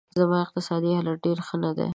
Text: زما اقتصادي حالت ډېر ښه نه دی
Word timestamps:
زما 0.19 0.37
اقتصادي 0.45 0.89
حالت 0.97 1.17
ډېر 1.25 1.37
ښه 1.47 1.55
نه 1.63 1.71
دی 1.77 1.89